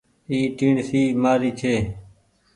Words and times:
اي 0.29 0.39
ٽيڻسي 0.57 1.01
مآري 1.21 1.51
ڇي۔ 1.59 1.75